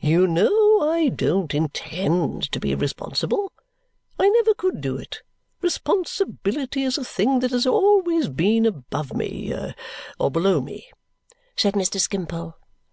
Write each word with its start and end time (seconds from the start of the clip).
"You 0.00 0.26
know 0.26 0.80
I 0.82 1.10
don't 1.10 1.54
intend 1.54 2.50
to 2.50 2.58
be 2.58 2.74
responsible. 2.74 3.52
I 4.18 4.28
never 4.28 4.52
could 4.52 4.80
do 4.80 4.96
it. 4.96 5.22
Responsibility 5.62 6.82
is 6.82 6.98
a 6.98 7.04
thing 7.04 7.38
that 7.38 7.52
has 7.52 7.68
always 7.68 8.26
been 8.26 8.66
above 8.66 9.14
me 9.14 9.54
or 10.18 10.28
below 10.28 10.60
me," 10.60 10.90
said 11.54 11.74
Mr. 11.74 12.00
Skimpole. 12.00 12.56